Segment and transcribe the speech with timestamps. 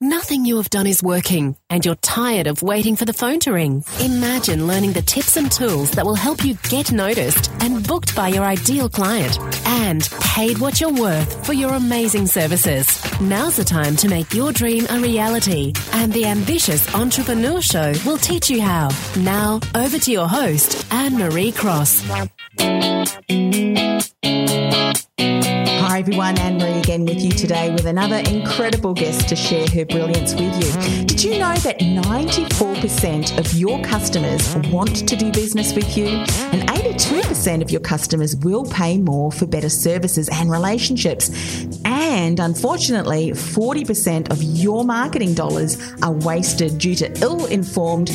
[0.00, 3.52] Nothing you have done is working, and you're tired of waiting for the phone to
[3.52, 3.84] ring.
[4.00, 8.28] Imagine learning the tips and tools that will help you get noticed and booked by
[8.28, 12.86] your ideal client and paid what you're worth for your amazing services.
[13.20, 18.18] Now's the time to make your dream a reality, and the Ambitious Entrepreneur Show will
[18.18, 18.90] teach you how.
[19.18, 22.02] Now, over to your host, Anne Marie Cross.
[25.94, 29.84] Hi everyone, Anne Marie again with you today with another incredible guest to share her
[29.84, 31.04] brilliance with you.
[31.06, 36.06] Did you know that 94% of your customers want to do business with you?
[36.06, 41.30] And 82% of your customers will pay more for better services and relationships.
[41.84, 48.08] And unfortunately, 40% of your marketing dollars are wasted due to ill informed,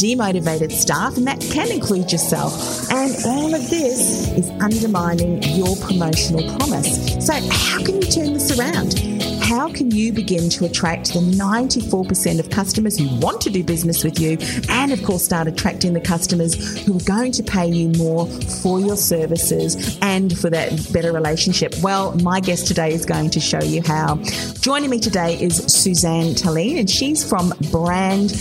[0.00, 2.90] demotivated staff, and that can include yourself.
[2.90, 7.25] And all of this is undermining your promotional promise.
[7.26, 9.15] So, how can you turn this around?
[9.56, 14.04] How can you begin to attract the 94% of customers who want to do business
[14.04, 14.36] with you
[14.68, 18.80] and, of course, start attracting the customers who are going to pay you more for
[18.80, 21.74] your services and for that better relationship?
[21.80, 24.16] Well, my guest today is going to show you how.
[24.60, 28.32] Joining me today is Suzanne Tulien, and she's from Brand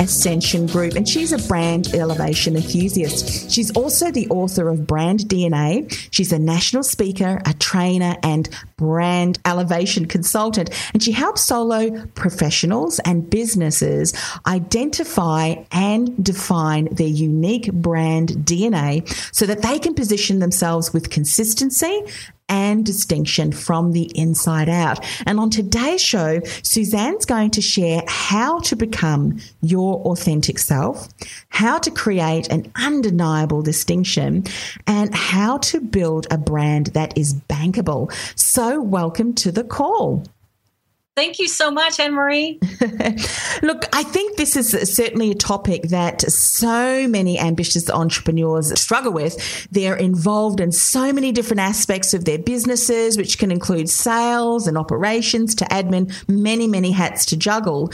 [0.00, 3.50] Ascension Group, and she's a brand elevation enthusiast.
[3.50, 5.92] She's also the author of Brand DNA.
[6.10, 10.61] She's a national speaker, a trainer, and brand elevation consultant,
[10.92, 14.12] and she helps solo professionals and businesses
[14.46, 22.02] identify and define their unique brand DNA so that they can position themselves with consistency
[22.52, 25.02] and distinction from the inside out.
[25.26, 31.08] And on today's show, Suzanne's going to share how to become your authentic self,
[31.48, 34.44] how to create an undeniable distinction,
[34.86, 38.12] and how to build a brand that is bankable.
[38.38, 40.24] So, welcome to the call.
[41.14, 42.58] Thank you so much, Anne Marie.
[43.62, 49.68] Look, I think this is certainly a topic that so many ambitious entrepreneurs struggle with.
[49.70, 54.78] They're involved in so many different aspects of their businesses, which can include sales and
[54.78, 57.90] operations to admin, many, many hats to juggle.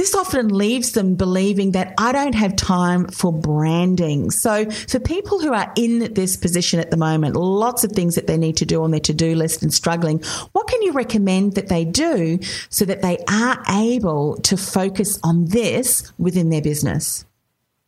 [0.00, 4.30] This often leaves them believing that I don't have time for branding.
[4.30, 8.26] So, for people who are in this position at the moment, lots of things that
[8.26, 10.22] they need to do on their to do list and struggling,
[10.52, 12.38] what can you recommend that they do
[12.70, 17.26] so that they are able to focus on this within their business?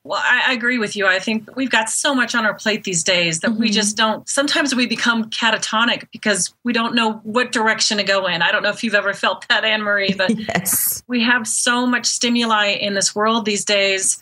[0.04, 1.06] Well, I, I, agree with you.
[1.06, 3.60] I think we've got so much on our plate these days that mm-hmm.
[3.60, 4.28] we just don't.
[4.28, 8.42] Sometimes we become catatonic because we don't know what direction to go in.
[8.42, 11.04] I don't know if you've ever felt that, Anne Marie, but yes.
[11.06, 14.20] we have so much stimuli in this world these days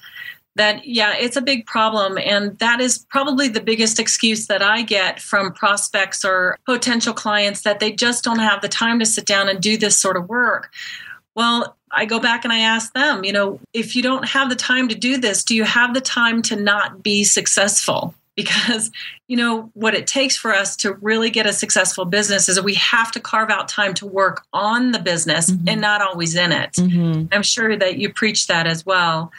[0.57, 2.19] that, yeah, it's a big problem.
[2.19, 7.63] And that is probably the biggest excuse that I get from prospects or potential clients
[7.63, 10.29] that they just don't have the time to sit down and do this sort of
[10.29, 10.71] work.
[11.35, 14.57] Well, I go back and I ask them, you know, if you don't have the
[14.57, 18.15] time to do this, do you have the time to not be successful?
[18.37, 18.91] Because,
[19.29, 22.63] you know, what it takes for us to really get a successful business is that
[22.63, 25.69] we have to carve out time to work on the business mm-hmm.
[25.69, 26.73] and not always in it.
[26.73, 27.27] Mm-hmm.
[27.33, 29.31] I'm sure that you preach that as well.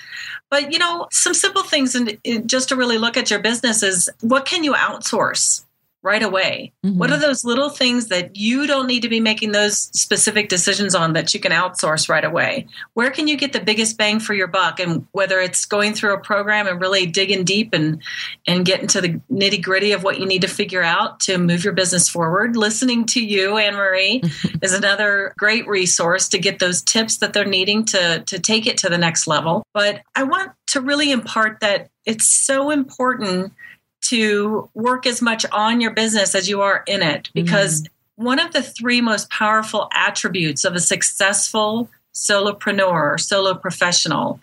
[0.52, 4.08] But, you know, some simple things and just to really look at your business is
[4.20, 5.64] what can you outsource?
[6.04, 6.74] Right away?
[6.86, 6.98] Mm-hmm.
[6.98, 10.96] What are those little things that you don't need to be making those specific decisions
[10.96, 12.68] on that you can outsource right away?
[12.94, 14.80] Where can you get the biggest bang for your buck?
[14.80, 18.02] And whether it's going through a program and really digging deep and
[18.48, 21.64] and getting to the nitty gritty of what you need to figure out to move
[21.64, 24.24] your business forward, listening to you, Anne Marie,
[24.62, 28.78] is another great resource to get those tips that they're needing to to take it
[28.80, 29.64] to the next level.
[29.74, 33.54] But I want to really impart that it's so important
[34.02, 38.24] to work as much on your business as you are in it because mm-hmm.
[38.24, 44.40] one of the three most powerful attributes of a successful solopreneur or solo professional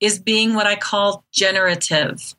[0.00, 2.34] is being what I call generative.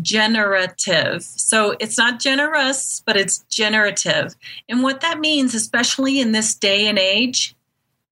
[0.00, 1.22] generative.
[1.22, 4.34] So it's not generous, but it's generative.
[4.68, 7.54] And what that means, especially in this day and age,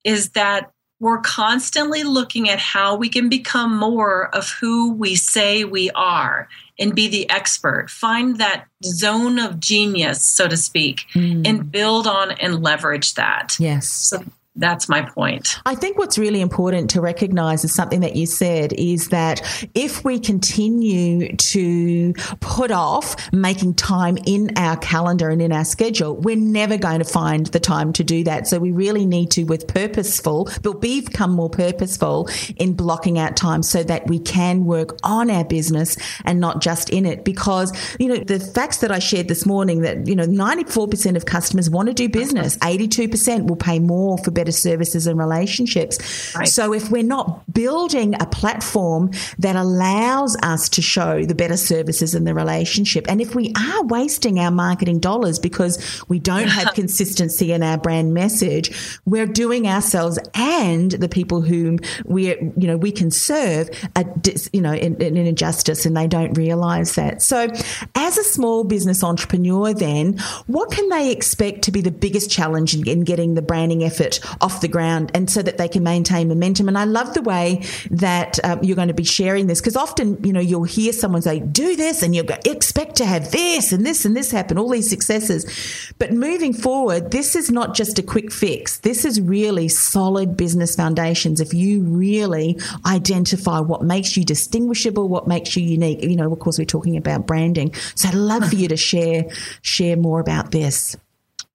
[0.05, 5.65] is that we're constantly looking at how we can become more of who we say
[5.65, 6.49] we are
[6.79, 7.91] and be the expert.
[7.91, 11.47] Find that zone of genius, so to speak, mm.
[11.47, 13.57] and build on and leverage that.
[13.59, 13.89] Yes.
[13.89, 14.23] So
[14.57, 15.57] that's my point.
[15.65, 19.43] I think what's really important to recognize is something that you said is that
[19.75, 26.17] if we continue to put off making time in our calendar and in our schedule,
[26.17, 28.49] we're never going to find the time to do that.
[28.49, 33.63] So we really need to, with purposeful, but become more purposeful in blocking out time
[33.63, 37.25] so that we can work on our business and not just in it.
[37.25, 41.25] Because, you know, the facts that I shared this morning that, you know, 94% of
[41.25, 46.35] customers want to do business, 82% will pay more for better services and relationships.
[46.35, 46.49] Right.
[46.49, 52.15] So if we're not building a platform that allows us to show the better services
[52.15, 56.73] and the relationship, and if we are wasting our marketing dollars because we don't have
[56.83, 62.79] consistency in our brand message, we're doing ourselves and the people whom we you know
[62.79, 64.07] we can serve a
[64.55, 67.21] you know an injustice, and they don't realize that.
[67.21, 67.49] So,
[67.95, 72.75] as a small business entrepreneur, then what can they expect to be the biggest challenge
[72.75, 76.29] in, in getting the branding effort off the ground and so that they can maintain
[76.29, 76.69] momentum.
[76.69, 80.23] And I love the way that um, you're going to be sharing this because often,
[80.25, 83.85] you know, you'll hear someone say, do this and you'll expect to have this and
[83.85, 85.93] this and this happen, all these successes.
[85.99, 88.79] But moving forward, this is not just a quick fix.
[88.79, 91.41] This is really solid business foundations.
[91.41, 96.39] If you really identify what makes you distinguishable, what makes you unique, you know, of
[96.39, 97.75] course, we're talking about branding.
[97.95, 99.25] So I'd love for you to share,
[99.63, 100.97] share more about this.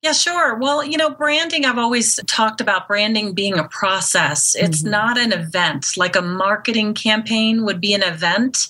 [0.05, 0.53] Yeah, sure.
[0.53, 4.53] Well, you know, branding, I've always talked about branding being a process.
[4.53, 4.91] It's mm-hmm.
[4.91, 5.97] not an event.
[5.97, 8.67] Like a marketing campaign would be an event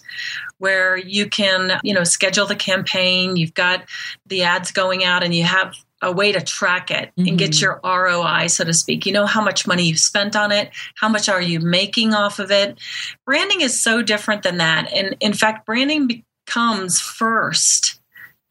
[0.59, 3.83] where you can, you know, schedule the campaign, you've got
[4.25, 7.27] the ads going out, and you have a way to track it mm-hmm.
[7.27, 7.65] and get mm-hmm.
[7.65, 9.05] your ROI, so to speak.
[9.05, 12.39] You know how much money you've spent on it, how much are you making off
[12.39, 12.79] of it.
[13.25, 14.89] Branding is so different than that.
[14.93, 17.99] And in fact, branding becomes first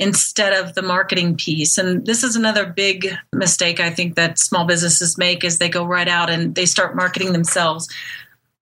[0.05, 1.79] instead of the marketing piece.
[1.79, 5.87] And this is another big mistake I think that small businesses make is they go
[5.87, 7.89] right out and they start marketing themselves.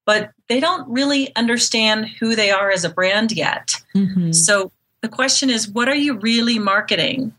[0.07, 3.75] But they don't really understand who they are as a brand yet.
[3.95, 4.31] Mm-hmm.
[4.31, 7.35] So the question is what are you really marketing?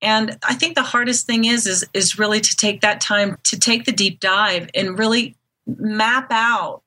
[0.00, 3.58] And I think the hardest thing is is is really to take that time to
[3.58, 6.81] take the deep dive and really map out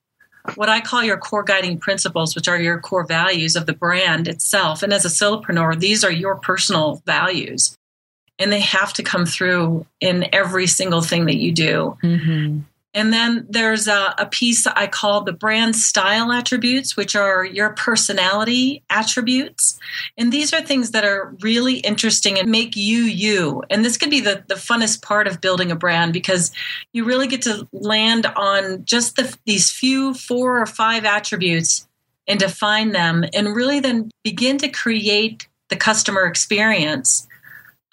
[0.54, 4.28] what I call your core guiding principles, which are your core values of the brand
[4.28, 4.82] itself.
[4.82, 7.76] And as a solopreneur, these are your personal values.
[8.38, 11.96] And they have to come through in every single thing that you do.
[12.02, 12.60] Mm-hmm.
[12.96, 17.74] And then there's a, a piece I call the brand style attributes, which are your
[17.74, 19.78] personality attributes.
[20.16, 23.62] And these are things that are really interesting and make you you.
[23.68, 26.50] And this could be the, the funnest part of building a brand because
[26.94, 31.86] you really get to land on just the, these few four or five attributes
[32.26, 37.28] and define them and really then begin to create the customer experience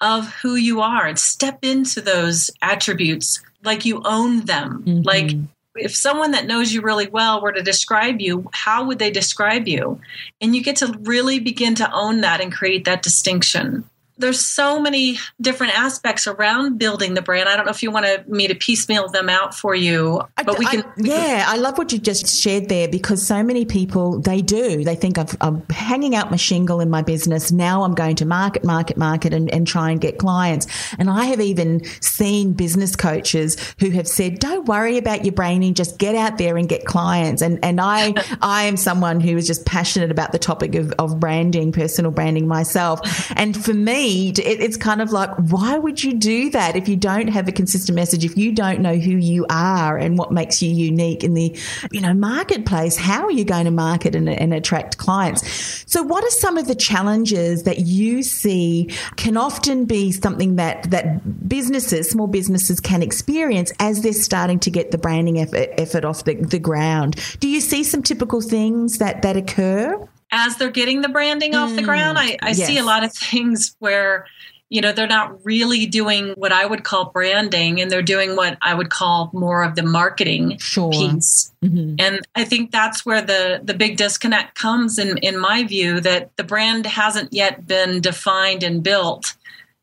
[0.00, 4.84] of who you are and step into those attributes like you own them.
[4.86, 5.02] Mm-hmm.
[5.02, 5.32] Like
[5.76, 9.66] if someone that knows you really well were to describe you, how would they describe
[9.66, 10.00] you?
[10.40, 13.84] And you get to really begin to own that and create that distinction
[14.16, 17.48] there's so many different aspects around building the brand.
[17.48, 20.58] I don't know if you want to, me to piecemeal them out for you, but
[20.58, 20.82] we can.
[20.82, 24.84] I, yeah, I love what you just shared there because so many people they do.
[24.84, 27.50] They think i am hanging out my shingle in my business.
[27.50, 30.66] Now I'm going to market, market, market, and, and try and get clients.
[30.98, 35.74] And I have even seen business coaches who have said, "Don't worry about your branding,
[35.74, 39.46] just get out there and get clients." And and I I am someone who is
[39.46, 43.00] just passionate about the topic of, of branding, personal branding myself.
[43.36, 46.88] And for me need, it, it's kind of like, why would you do that if
[46.88, 48.24] you don't have a consistent message?
[48.24, 51.56] If you don't know who you are and what makes you unique in the,
[51.90, 55.42] you know, marketplace, how are you going to market and, and attract clients?
[55.90, 60.90] So, what are some of the challenges that you see can often be something that
[60.90, 66.04] that businesses, small businesses, can experience as they're starting to get the branding effort, effort
[66.04, 67.16] off the, the ground?
[67.40, 70.08] Do you see some typical things that that occur?
[70.34, 72.66] As they're getting the branding mm, off the ground, I, I yes.
[72.66, 74.26] see a lot of things where
[74.68, 78.58] you know they're not really doing what I would call branding, and they're doing what
[78.60, 80.90] I would call more of the marketing sure.
[80.90, 81.52] piece.
[81.62, 81.96] Mm-hmm.
[81.98, 86.36] And I think that's where the the big disconnect comes in in my view that
[86.36, 89.36] the brand hasn't yet been defined and built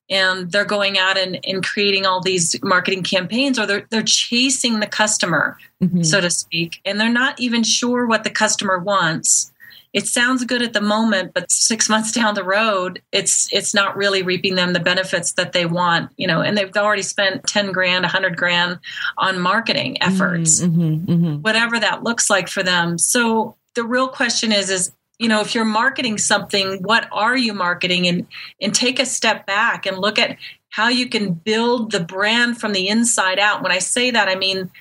[0.09, 4.81] and they're going out and, and creating all these marketing campaigns or they're, they're chasing
[4.81, 6.03] the customer mm-hmm.
[6.03, 9.51] so to speak and they're not even sure what the customer wants
[9.93, 13.97] it sounds good at the moment, but six months down the road, it's it's not
[13.97, 17.71] really reaping them the benefits that they want, you know, and they've already spent 10
[17.71, 18.79] grand, 100 grand
[19.17, 21.35] on marketing efforts, mm-hmm, mm-hmm.
[21.41, 22.97] whatever that looks like for them.
[22.97, 27.53] So the real question is, is you know if you're marketing something what are you
[27.53, 28.25] marketing and
[28.59, 30.35] and take a step back and look at
[30.69, 34.33] how you can build the brand from the inside out when i say that i
[34.33, 34.71] mean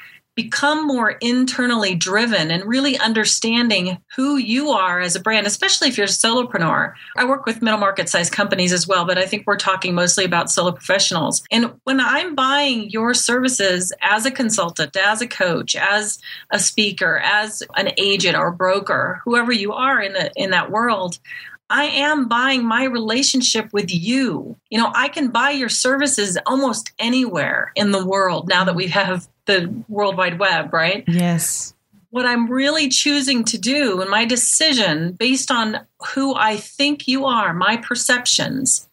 [0.43, 5.99] become more internally driven and really understanding who you are as a brand, especially if
[5.99, 6.95] you're a solopreneur.
[7.17, 10.25] I work with middle market size companies as well, but I think we're talking mostly
[10.25, 11.43] about solo professionals.
[11.51, 16.19] And when I'm buying your services as a consultant, as a coach, as
[16.51, 21.19] a speaker, as an agent or broker, whoever you are in the in that world,
[21.71, 24.57] I am buying my relationship with you.
[24.71, 28.89] You know, I can buy your services almost anywhere in the world now that we
[28.89, 31.05] have the World Wide Web, right?
[31.07, 31.73] Yes.
[32.11, 37.25] What I'm really choosing to do and my decision based on who I think you
[37.25, 38.89] are, my perceptions,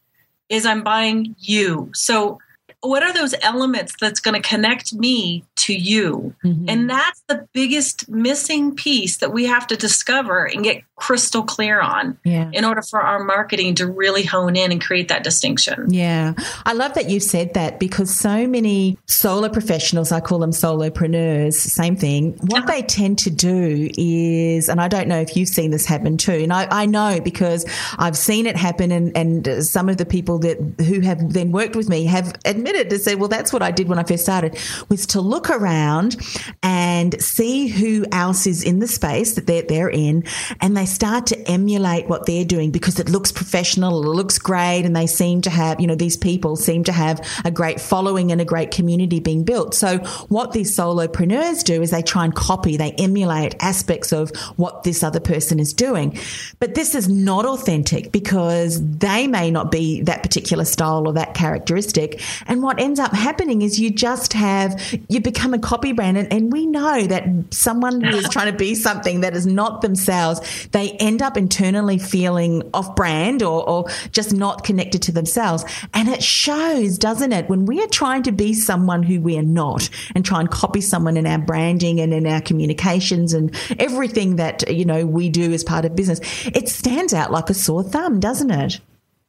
[0.47, 1.89] is I'm buying you.
[1.95, 2.39] So,
[2.81, 6.33] what are those elements that's going to connect me to you.
[6.43, 6.69] Mm-hmm.
[6.69, 11.79] And that's the biggest missing piece that we have to discover and get crystal clear
[11.79, 12.49] on yeah.
[12.53, 15.91] in order for our marketing to really hone in and create that distinction.
[15.93, 16.33] Yeah.
[16.65, 21.53] I love that you said that because so many solo professionals, I call them solopreneurs,
[21.53, 22.33] same thing.
[22.47, 26.17] What they tend to do is, and I don't know if you've seen this happen
[26.17, 27.65] too, and I, I know because
[27.99, 30.57] I've seen it happen and, and some of the people that
[30.87, 33.87] who have then worked with me have admitted to say, well, that's what I did
[33.87, 34.57] when I first started
[34.89, 36.17] was to look around
[36.63, 40.23] and see who else is in the space that they're, they're in
[40.61, 44.83] and they start to emulate what they're doing because it looks professional, it looks great,
[44.83, 48.31] and they seem to have, you know, these people seem to have a great following
[48.31, 49.73] and a great community being built.
[49.73, 54.83] So what these solopreneurs do is they try and copy, they emulate aspects of what
[54.83, 56.17] this other person is doing.
[56.59, 61.33] But this is not authentic because they may not be that particular style or that
[61.33, 62.21] characteristic.
[62.47, 66.17] And what ends up happening is you just have, you become become a copy brand.
[66.17, 69.81] And, and we know that someone who is trying to be something that is not
[69.81, 75.63] themselves, they end up internally feeling off brand or, or just not connected to themselves.
[75.93, 77.49] And it shows, doesn't it?
[77.49, 80.81] When we are trying to be someone who we are not and try and copy
[80.81, 85.53] someone in our branding and in our communications and everything that, you know, we do
[85.53, 88.79] as part of business, it stands out like a sore thumb, doesn't it?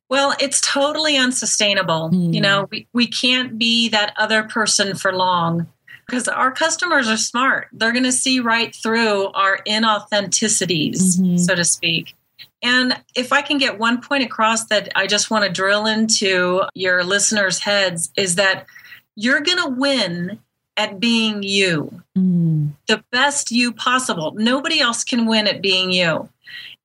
[0.08, 2.10] Well, it's totally unsustainable.
[2.10, 2.34] Mm.
[2.34, 5.66] You know, we, we can't be that other person for long
[6.06, 7.68] because our customers are smart.
[7.72, 11.36] They're going to see right through our inauthenticities, mm-hmm.
[11.36, 12.14] so to speak.
[12.62, 16.62] And if I can get one point across that I just want to drill into
[16.74, 18.66] your listeners' heads is that
[19.14, 20.40] you're going to win
[20.76, 22.70] at being you, mm.
[22.86, 24.32] the best you possible.
[24.36, 26.28] Nobody else can win at being you.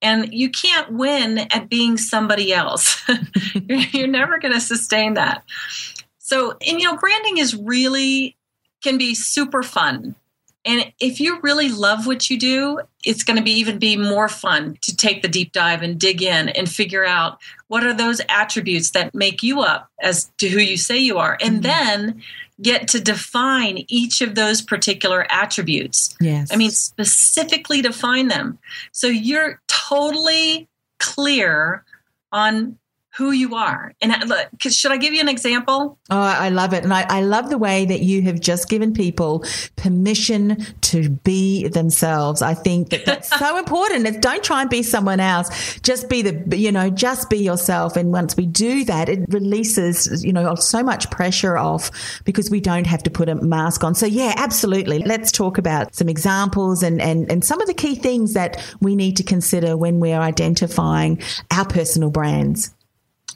[0.03, 3.01] And you can't win at being somebody else.
[3.55, 5.43] you're, you're never going to sustain that.
[6.19, 8.38] So, and you know, branding is really
[8.83, 10.15] can be super fun.
[10.65, 14.29] And if you really love what you do, it's going to be even be more
[14.29, 18.22] fun to take the deep dive and dig in and figure out what are those
[18.29, 21.38] attributes that make you up as to who you say you are.
[21.41, 21.63] And mm-hmm.
[21.63, 22.22] then
[22.62, 26.15] get to define each of those particular attributes.
[26.22, 26.51] Yes.
[26.51, 28.60] I mean, specifically define them.
[28.91, 30.67] So you're totally
[31.00, 31.83] clear
[32.31, 32.77] on
[33.15, 33.93] who you are.
[34.01, 34.12] And
[34.60, 36.00] should I give you an example?
[36.10, 36.84] Oh, I love it.
[36.84, 41.67] And I, I, love the way that you have just given people permission to be
[41.67, 42.41] themselves.
[42.41, 44.08] I think that that's so important.
[44.08, 45.79] It's, don't try and be someone else.
[45.82, 47.96] Just be the, you know, just be yourself.
[47.98, 51.91] And once we do that, it releases, you know, so much pressure off
[52.25, 53.93] because we don't have to put a mask on.
[53.93, 55.00] So yeah, absolutely.
[55.00, 58.96] Let's talk about some examples and, and, and some of the key things that we
[58.96, 62.74] need to consider when we're identifying our personal brands.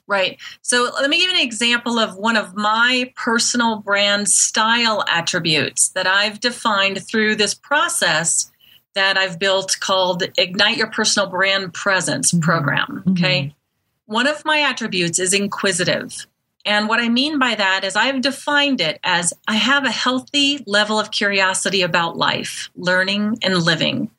[0.07, 0.39] Right.
[0.61, 5.89] So let me give you an example of one of my personal brand style attributes
[5.89, 8.49] that I've defined through this process
[8.95, 12.41] that I've built called Ignite Your Personal Brand Presence mm-hmm.
[12.41, 13.03] program.
[13.09, 13.41] Okay.
[13.41, 14.13] Mm-hmm.
[14.13, 16.25] One of my attributes is inquisitive.
[16.65, 20.63] And what I mean by that is I've defined it as I have a healthy
[20.65, 24.09] level of curiosity about life, learning, and living.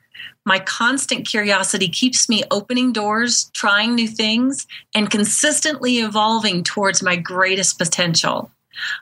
[0.48, 7.16] My constant curiosity keeps me opening doors, trying new things, and consistently evolving towards my
[7.16, 8.50] greatest potential.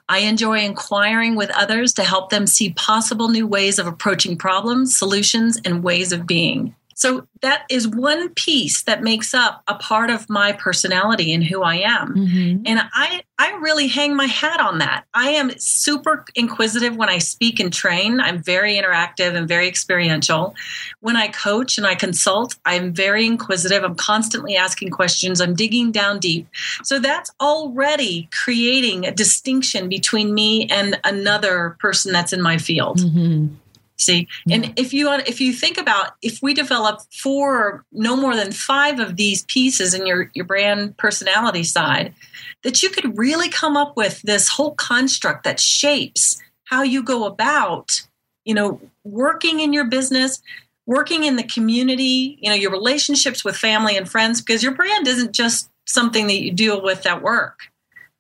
[0.09, 4.99] I enjoy inquiring with others to help them see possible new ways of approaching problems,
[4.99, 6.75] solutions, and ways of being.
[6.97, 11.63] So that is one piece that makes up a part of my personality and who
[11.63, 12.15] I am.
[12.15, 12.63] Mm-hmm.
[12.65, 15.05] And I I really hang my hat on that.
[15.13, 18.19] I am super inquisitive when I speak and train.
[18.19, 20.55] I'm very interactive and very experiential.
[21.01, 23.85] When I coach and I consult, I'm very inquisitive.
[23.85, 25.43] I'm constantly asking questions.
[25.43, 26.49] I'm digging down deep.
[26.83, 33.01] So that's already creating a distinction between me and another person that's in my field.
[33.01, 33.55] Mm-hmm.
[33.99, 34.57] See, yeah.
[34.57, 39.01] and if you if you think about if we develop four, no more than five
[39.01, 42.15] of these pieces in your your brand personality side,
[42.63, 47.25] that you could really come up with this whole construct that shapes how you go
[47.25, 48.03] about,
[48.45, 50.43] you know, working in your business,
[50.85, 55.07] working in the community, you know, your relationships with family and friends, because your brand
[55.07, 57.61] isn't just something that you deal with at work.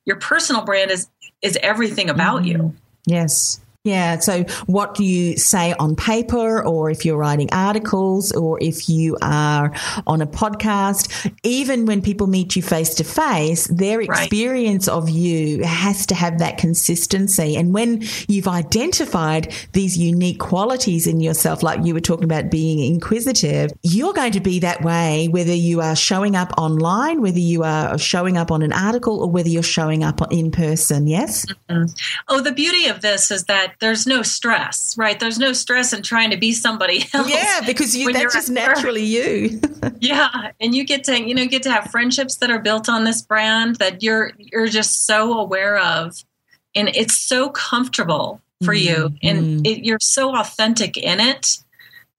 [0.06, 1.08] Your personal brand is
[1.42, 2.62] is everything about mm-hmm.
[2.62, 2.76] you.
[3.04, 3.60] Yes.
[3.86, 4.18] Yeah.
[4.18, 9.16] So, what do you say on paper, or if you're writing articles, or if you
[9.22, 9.72] are
[10.08, 14.94] on a podcast, even when people meet you face to face, their experience right.
[14.94, 17.56] of you has to have that consistency.
[17.56, 22.80] And when you've identified these unique qualities in yourself, like you were talking about being
[22.80, 27.62] inquisitive, you're going to be that way whether you are showing up online, whether you
[27.62, 31.06] are showing up on an article, or whether you're showing up in person.
[31.06, 31.46] Yes.
[31.70, 31.84] Mm-hmm.
[32.26, 35.18] Oh, the beauty of this is that there's no stress, right?
[35.18, 37.30] There's no stress in trying to be somebody else.
[37.30, 39.60] Yeah, because you, that's just naturally you.
[40.00, 43.04] yeah, and you get to you know get to have friendships that are built on
[43.04, 46.22] this brand that you're you're just so aware of,
[46.74, 48.88] and it's so comfortable for mm-hmm.
[48.88, 51.58] you, and it, you're so authentic in it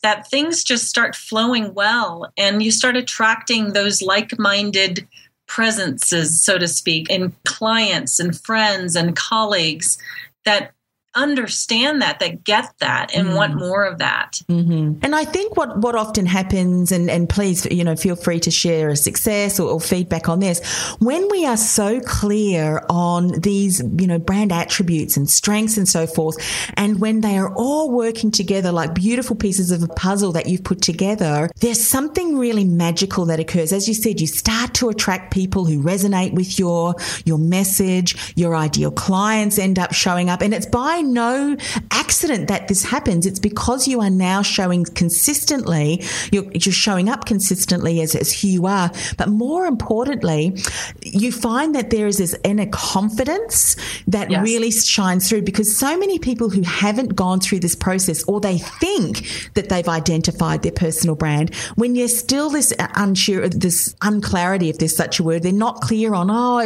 [0.03, 5.07] that things just start flowing well, and you start attracting those like-minded
[5.47, 9.97] presences, so to speak, and clients and friends and colleagues
[10.45, 10.71] that
[11.17, 13.35] understand that, that get that and mm.
[13.35, 14.39] want more of that.
[14.47, 14.99] Mm-hmm.
[15.03, 18.51] And I think what, what often happens, and, and please, you know, feel free to
[18.51, 20.63] share a success or, or feedback on this.
[20.99, 26.05] When we are so clear on these, you know, brand attributes and strengths and so
[26.07, 26.37] forth,
[26.75, 30.63] and when they are all working together like beautiful pieces of a puzzle that you've
[30.63, 33.73] put together, there's something really magical that occurs.
[33.73, 36.95] As you said, you start to attract people who resonate with your,
[37.25, 41.57] your message, your ideal clients end up showing up, and it's by no
[41.91, 43.25] accident that this happens.
[43.25, 48.47] It's because you are now showing consistently, you're, you're showing up consistently as, as who
[48.47, 48.91] you are.
[49.17, 50.57] But more importantly,
[51.01, 53.75] you find that there is this inner confidence
[54.07, 54.43] that yes.
[54.43, 58.57] really shines through because so many people who haven't gone through this process or they
[58.57, 64.77] think that they've identified their personal brand, when you're still this unsure, this unclarity, if
[64.77, 66.59] there's such a word, they're not clear on, oh,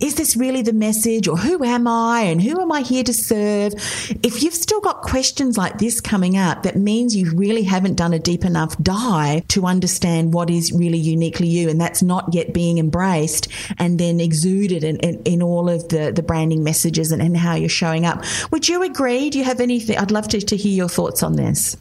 [0.00, 3.12] is this really the message or who am I and who am I here to
[3.12, 3.57] serve?
[3.58, 3.74] Serve.
[4.22, 8.12] If you've still got questions like this coming up, that means you really haven't done
[8.12, 11.68] a deep enough dive to understand what is really uniquely you.
[11.68, 16.12] And that's not yet being embraced and then exuded in, in, in all of the,
[16.12, 18.24] the branding messages and, and how you're showing up.
[18.50, 19.30] Would you agree?
[19.30, 19.98] Do you have anything?
[19.98, 21.76] I'd love to, to hear your thoughts on this.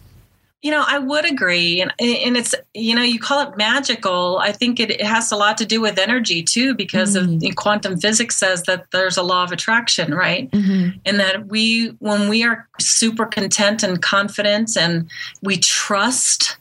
[0.63, 4.39] You know, I would agree, and and it's you know you call it magical.
[4.39, 7.45] I think it, it has a lot to do with energy too, because mm-hmm.
[7.45, 10.49] of quantum physics says that there's a law of attraction, right?
[10.49, 10.97] Mm-hmm.
[11.05, 15.09] And that we when we are super content and confident, and
[15.43, 16.57] we trust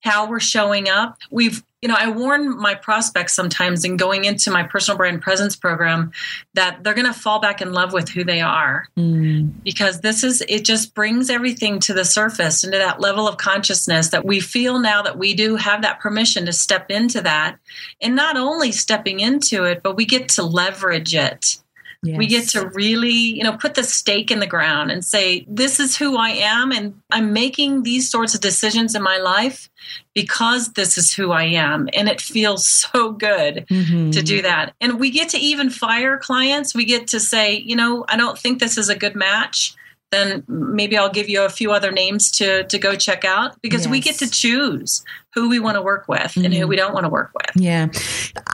[0.00, 4.50] how we're showing up, we've you know, I warn my prospects sometimes in going into
[4.50, 6.12] my personal brand presence program
[6.54, 9.52] that they're going to fall back in love with who they are mm.
[9.62, 14.08] because this is, it just brings everything to the surface into that level of consciousness
[14.08, 17.58] that we feel now that we do have that permission to step into that.
[18.00, 21.58] And not only stepping into it, but we get to leverage it.
[22.04, 22.18] Yes.
[22.18, 25.80] We get to really, you know, put the stake in the ground and say, this
[25.80, 26.70] is who I am.
[26.70, 29.70] And I'm making these sorts of decisions in my life
[30.14, 31.88] because this is who I am.
[31.94, 34.10] And it feels so good mm-hmm.
[34.10, 34.74] to do that.
[34.80, 36.74] And we get to even fire clients.
[36.74, 39.74] We get to say, you know, I don't think this is a good match
[40.14, 43.82] then maybe I'll give you a few other names to to go check out because
[43.82, 43.90] yes.
[43.90, 46.44] we get to choose who we want to work with mm-hmm.
[46.44, 47.50] and who we don't want to work with.
[47.56, 47.88] Yeah.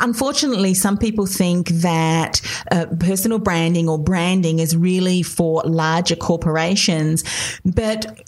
[0.01, 7.23] Unfortunately, some people think that uh, personal branding or branding is really for larger corporations,
[7.64, 8.27] but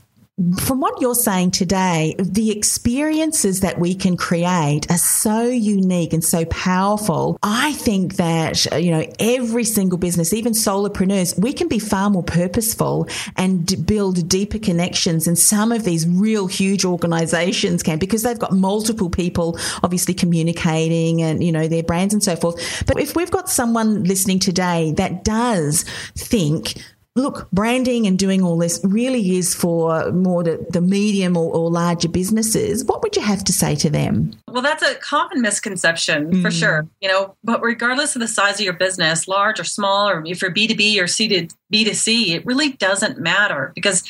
[0.61, 6.25] from what you're saying today, the experiences that we can create are so unique and
[6.25, 7.39] so powerful.
[7.43, 12.23] I think that, you know, every single business, even solopreneurs, we can be far more
[12.23, 15.27] purposeful and build deeper connections.
[15.27, 21.21] And some of these real huge organizations can because they've got multiple people obviously communicating
[21.21, 22.85] and, you know, their brands and so forth.
[22.87, 25.85] But if we've got someone listening today that does
[26.17, 26.83] think,
[27.15, 31.71] look, branding and doing all this really is for more the, the medium or, or,
[31.71, 32.85] larger businesses.
[32.85, 34.33] What would you have to say to them?
[34.49, 36.43] Well, that's a common misconception mm.
[36.43, 36.87] for sure.
[37.01, 40.41] You know, but regardless of the size of your business, large or small, or if
[40.41, 44.05] you're B2B or C to B2C, it really doesn't matter because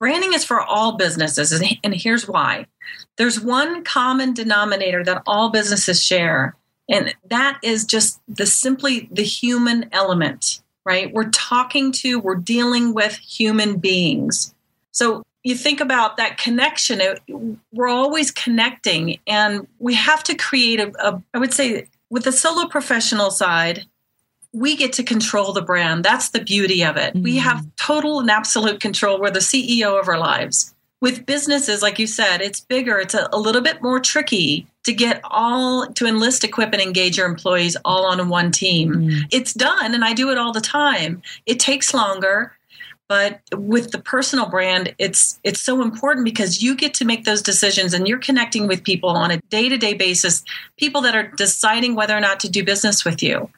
[0.00, 1.52] branding is for all businesses.
[1.84, 2.66] And here's why
[3.16, 6.56] there's one common denominator that all businesses share,
[6.88, 11.12] and that is just the simply the human element right?
[11.12, 14.54] We're talking to, we're dealing with human beings.
[14.92, 17.20] So you think about that connection, it,
[17.72, 22.32] we're always connecting, and we have to create a, a, I would say, with the
[22.32, 23.86] solo professional side,
[24.52, 26.04] we get to control the brand.
[26.04, 27.14] That's the beauty of it.
[27.14, 27.22] Mm-hmm.
[27.22, 29.20] We have total and absolute control.
[29.20, 33.28] We're the CEO of our lives with businesses, like you said, it's bigger, it's a,
[33.32, 37.76] a, little bit more tricky to get all to enlist, equip, and engage your employees
[37.84, 38.94] all on one team.
[38.94, 39.22] Mm.
[39.30, 41.22] It's done, and I do it all the time.
[41.46, 42.52] It takes longer.
[43.08, 47.42] But with the personal brand, it's it's so important because you get to make those
[47.42, 50.44] decisions and you're connecting with people on a day-to-day basis,
[50.76, 53.50] people that are deciding whether or not to do business with you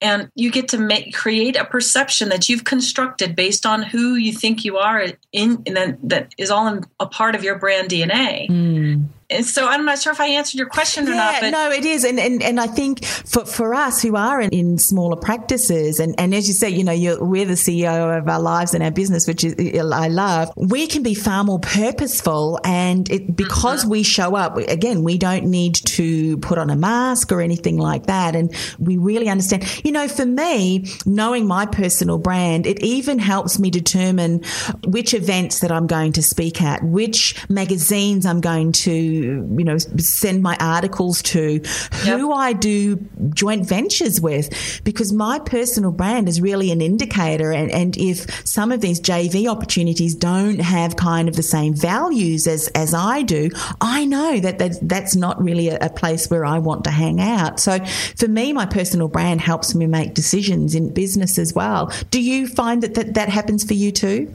[0.00, 4.32] and you get to make create a perception that you've constructed based on who you
[4.32, 7.88] think you are in, and then that is all in, a part of your brand
[7.88, 8.48] DNA.
[8.48, 9.06] Mm.
[9.42, 11.40] So I'm not sure if I answered your question or yeah, not.
[11.40, 14.50] But no, it is, and and, and I think for, for us who are in,
[14.50, 18.40] in smaller practices, and, and as you say, you know, we're the CEO of our
[18.40, 19.54] lives and our business, which is
[19.92, 20.52] I love.
[20.54, 23.90] We can be far more purposeful, and it, because mm-hmm.
[23.90, 28.06] we show up again, we don't need to put on a mask or anything like
[28.06, 29.64] that, and we really understand.
[29.84, 34.44] You know, for me, knowing my personal brand, it even helps me determine
[34.86, 39.78] which events that I'm going to speak at, which magazines I'm going to you know,
[39.78, 41.60] send my articles to,
[41.92, 42.36] who yep.
[42.36, 42.96] I do
[43.30, 47.52] joint ventures with, because my personal brand is really an indicator.
[47.52, 52.46] And, and if some of these JV opportunities don't have kind of the same values
[52.46, 53.50] as, as I do,
[53.80, 57.20] I know that, that that's not really a, a place where I want to hang
[57.20, 57.60] out.
[57.60, 57.78] So
[58.16, 61.92] for me, my personal brand helps me make decisions in business as well.
[62.10, 64.32] Do you find that that, that happens for you too?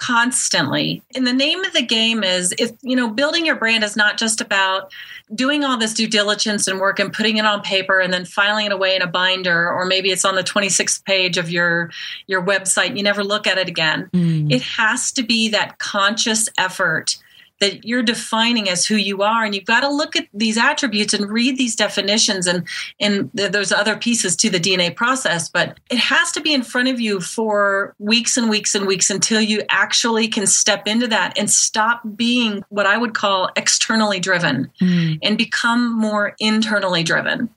[0.00, 1.02] Constantly.
[1.14, 4.16] And the name of the game is if, you know, building your brand is not
[4.16, 4.90] just about
[5.34, 8.64] doing all this due diligence and work and putting it on paper and then filing
[8.64, 11.90] it away in a binder or maybe it's on the 26th page of your
[12.26, 14.08] your website you never look at it again.
[14.14, 14.50] Mm.
[14.50, 17.18] It has to be that conscious effort
[17.60, 19.44] that you're defining as who you are.
[19.44, 22.66] And you've got to look at these attributes and read these definitions and
[22.98, 25.48] and there's other pieces to the DNA process.
[25.48, 29.10] But it has to be in front of you for weeks and weeks and weeks
[29.10, 34.20] until you actually can step into that and stop being what I would call externally
[34.20, 35.18] driven mm.
[35.22, 37.50] and become more internally driven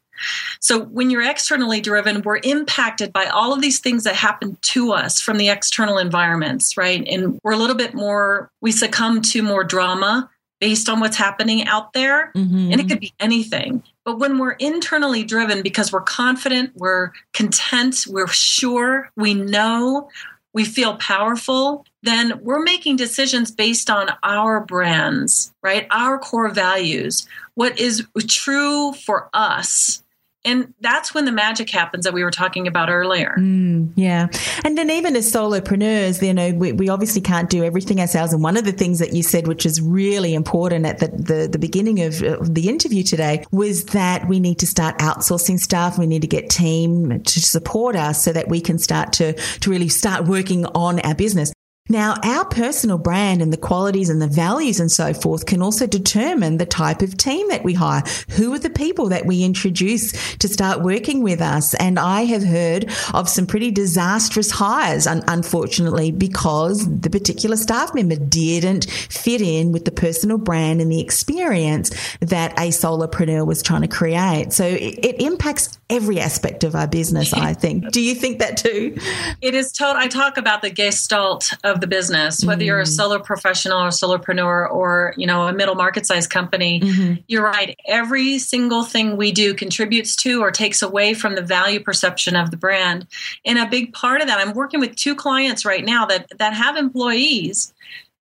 [0.59, 4.91] so when you're externally driven, we're impacted by all of these things that happen to
[4.91, 7.05] us from the external environments, right?
[7.07, 11.67] And we're a little bit more, we succumb to more drama based on what's happening
[11.67, 12.31] out there.
[12.35, 12.71] Mm-hmm.
[12.71, 13.83] And it could be anything.
[14.05, 20.09] But when we're internally driven because we're confident, we're content, we're sure, we know,
[20.53, 25.87] we feel powerful, then we're making decisions based on our brands, right?
[25.89, 30.02] Our core values, what is true for us
[30.45, 33.35] and that's when the magic happens that we were talking about earlier.
[33.37, 34.27] Mm, yeah.
[34.65, 38.33] And then even as solopreneurs, you know, we, we, obviously can't do everything ourselves.
[38.33, 41.47] And one of the things that you said, which is really important at the, the,
[41.49, 42.19] the beginning of
[42.53, 45.97] the interview today, was that we need to start outsourcing stuff.
[45.97, 49.69] We need to get team to support us so that we can start to, to
[49.69, 51.52] really start working on our business.
[51.89, 55.85] Now, our personal brand and the qualities and the values and so forth can also
[55.85, 58.03] determine the type of team that we hire.
[58.29, 61.73] Who are the people that we introduce to start working with us?
[61.73, 68.15] And I have heard of some pretty disastrous hires, unfortunately, because the particular staff member
[68.15, 71.89] didn't fit in with the personal brand and the experience
[72.21, 74.53] that a solopreneur was trying to create.
[74.53, 77.91] So it, impacts every aspect of our business, I think.
[77.91, 78.97] Do you think that too?
[79.41, 80.01] It is total.
[80.01, 82.67] I talk about the gestalt of the business, whether mm.
[82.67, 82.87] you're a mm.
[82.87, 87.21] solo professional or solopreneur or, you know, a middle market size company, mm-hmm.
[87.27, 87.75] you're right.
[87.87, 92.51] Every single thing we do contributes to or takes away from the value perception of
[92.51, 93.07] the brand.
[93.45, 96.53] And a big part of that, I'm working with two clients right now that that
[96.53, 97.73] have employees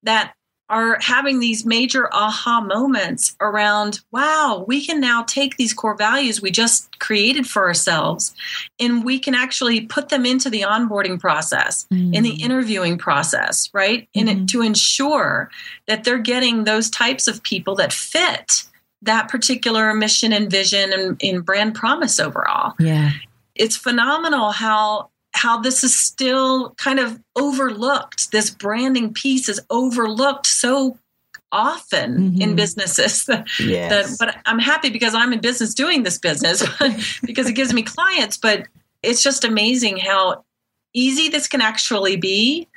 [0.03, 0.35] that
[0.73, 6.41] are having these major aha moments around wow, we can now take these core values
[6.41, 8.35] we just created for ourselves
[8.81, 12.15] and we can actually put them into the onboarding process, mm.
[12.15, 12.41] in the mm.
[12.41, 14.09] interviewing process, right?
[14.17, 14.29] Mm-hmm.
[14.29, 15.51] And to ensure
[15.87, 18.65] that they're getting those types of people that fit
[19.03, 22.73] that particular mission and vision and, and brand promise overall.
[22.79, 23.11] Yeah.
[23.55, 28.31] It's phenomenal how how this is still kind of overlooked.
[28.33, 30.99] This branding piece is overlooked so
[31.51, 32.43] often mm-hmm.
[32.43, 33.29] in businesses.
[33.59, 34.19] Yes.
[34.19, 36.63] that, but I'm happy because I'm in business doing this business
[37.25, 38.37] because it gives me clients.
[38.37, 38.67] But
[39.03, 40.45] it's just amazing how
[40.95, 42.69] easy this can actually be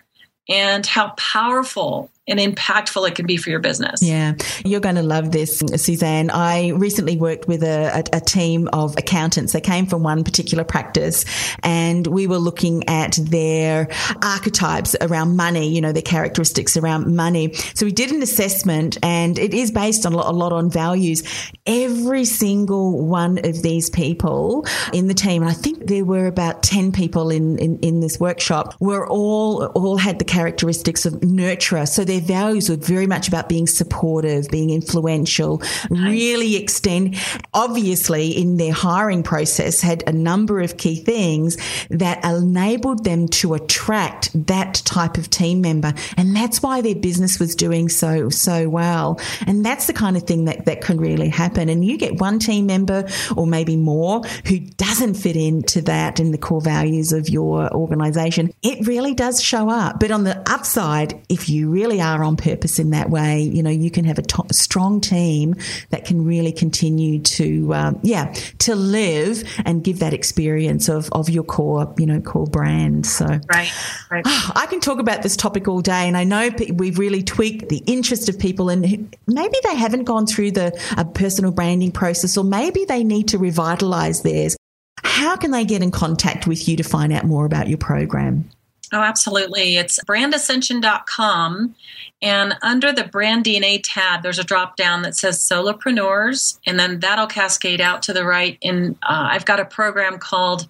[0.49, 4.01] and how powerful and impactful it can be for your business.
[4.01, 4.33] Yeah,
[4.63, 6.31] you're going to love this, Suzanne.
[6.31, 9.53] I recently worked with a, a, a, team of accountants.
[9.53, 11.25] They came from one particular practice,
[11.61, 13.87] and we were looking at their
[14.23, 17.53] archetypes around money, you know, their characteristics around money.
[17.53, 21.23] So we did an assessment, and it is based on a lot, on values.
[21.67, 26.63] Every single one of these people in the team, and I think there were about
[26.63, 31.87] 10 people in, in, in this workshop, were all, all had the characteristics of nurturer.
[31.87, 37.17] So they their values were very much about being supportive, being influential, really extend.
[37.53, 41.57] Obviously, in their hiring process, had a number of key things
[41.89, 47.39] that enabled them to attract that type of team member, and that's why their business
[47.39, 49.19] was doing so so well.
[49.45, 51.69] And that's the kind of thing that that can really happen.
[51.69, 56.31] And you get one team member, or maybe more, who doesn't fit into that in
[56.31, 58.51] the core values of your organization.
[58.63, 59.99] It really does show up.
[59.99, 63.69] But on the upside, if you really are on purpose in that way, you know,
[63.69, 65.55] you can have a strong team
[65.89, 71.29] that can really continue to, um, yeah, to live and give that experience of, of
[71.29, 73.05] your core, you know, core brand.
[73.05, 73.71] So, right,
[74.11, 74.23] right.
[74.25, 77.69] Oh, I can talk about this topic all day, and I know we've really tweaked
[77.69, 78.83] the interest of people, and
[79.27, 83.37] maybe they haven't gone through the a personal branding process, or maybe they need to
[83.37, 84.55] revitalize theirs.
[85.03, 88.49] How can they get in contact with you to find out more about your program?
[88.95, 89.75] Oh, absolutely.
[89.75, 91.75] It's brandascension.com.
[92.21, 96.59] And under the brand DNA tab, there's a drop down that says solopreneurs.
[96.65, 98.57] And then that'll cascade out to the right.
[98.63, 100.69] And uh, I've got a program called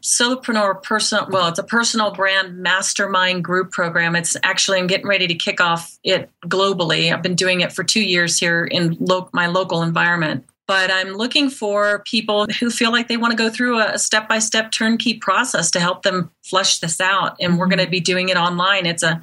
[0.00, 5.26] solopreneur personal well it's a personal brand mastermind group program it's actually i'm getting ready
[5.26, 9.28] to kick off it globally i've been doing it for two years here in lo-
[9.32, 13.48] my local environment but I'm looking for people who feel like they want to go
[13.48, 17.36] through a step by step turnkey process to help them flush this out.
[17.40, 17.90] And we're going to mm-hmm.
[17.90, 18.84] be doing it online.
[18.84, 19.20] It's a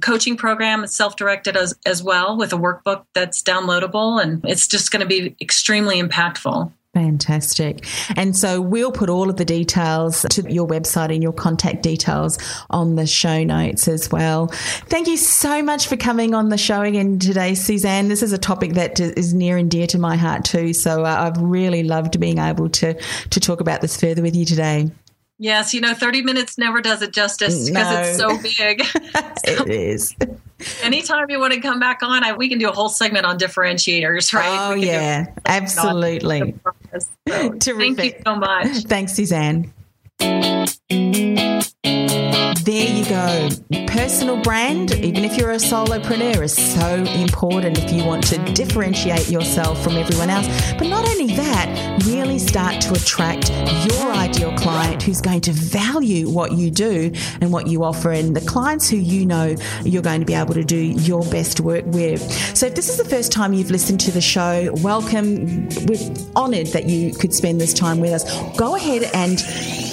[0.00, 4.20] coaching program, it's self directed as, as well with a workbook that's downloadable.
[4.20, 6.72] And it's just going to be extremely impactful.
[6.96, 7.86] Fantastic.
[8.16, 12.38] And so we'll put all of the details to your website and your contact details
[12.70, 14.46] on the show notes as well.
[14.46, 18.08] Thank you so much for coming on the show again today, Suzanne.
[18.08, 20.72] This is a topic that is near and dear to my heart too.
[20.72, 24.46] So uh, I've really loved being able to, to talk about this further with you
[24.46, 24.90] today.
[25.38, 28.00] Yes, you know, 30 minutes never does it justice because no.
[28.00, 28.82] it's so big.
[29.44, 30.14] so, it is.
[30.82, 33.38] Anytime you want to come back on, I, we can do a whole segment on
[33.38, 34.70] differentiators, right?
[34.70, 36.54] Oh, yeah, absolutely.
[36.98, 38.84] So, thank you so much.
[38.84, 39.72] Thanks, Suzanne.
[42.76, 43.48] There you go.
[43.86, 49.30] Personal brand, even if you're a solopreneur, is so important if you want to differentiate
[49.30, 50.46] yourself from everyone else.
[50.72, 56.28] But not only that, really start to attract your ideal client who's going to value
[56.28, 60.20] what you do and what you offer, and the clients who you know you're going
[60.20, 62.20] to be able to do your best work with.
[62.54, 65.70] So, if this is the first time you've listened to the show, welcome.
[65.86, 68.58] We're honoured that you could spend this time with us.
[68.58, 69.40] Go ahead and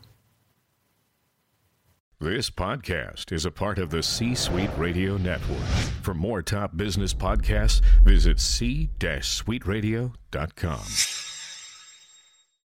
[2.18, 5.60] This podcast is a part of the C Suite Radio Network.
[6.00, 11.25] For more top business podcasts, visit c-suiteradio.com.